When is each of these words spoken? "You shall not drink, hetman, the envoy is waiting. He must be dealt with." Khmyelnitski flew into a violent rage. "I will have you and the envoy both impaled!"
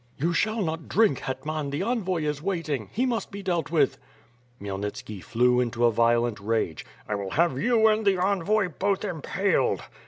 "You 0.17 0.33
shall 0.33 0.63
not 0.63 0.87
drink, 0.89 1.19
hetman, 1.19 1.69
the 1.69 1.83
envoy 1.83 2.23
is 2.23 2.41
waiting. 2.41 2.89
He 2.91 3.05
must 3.05 3.29
be 3.29 3.43
dealt 3.43 3.69
with." 3.69 3.99
Khmyelnitski 4.59 5.23
flew 5.23 5.59
into 5.59 5.85
a 5.85 5.91
violent 5.91 6.39
rage. 6.39 6.83
"I 7.07 7.13
will 7.13 7.29
have 7.29 7.59
you 7.61 7.87
and 7.87 8.03
the 8.03 8.17
envoy 8.17 8.69
both 8.69 9.05
impaled!" 9.05 9.83